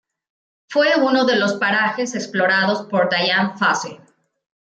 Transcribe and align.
Fue 0.67 0.95
uno 0.99 1.25
de 1.27 1.35
los 1.35 1.57
parajes 1.57 2.15
explorados 2.15 2.87
por 2.87 3.07
Dian 3.07 3.55
Fossey. 3.55 3.99